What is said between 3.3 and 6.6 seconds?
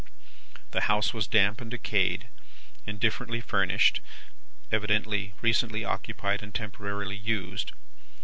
furnished evidently, recently occupied and